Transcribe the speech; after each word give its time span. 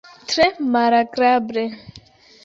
Tre 0.29 0.45
malagrable. 0.75 1.63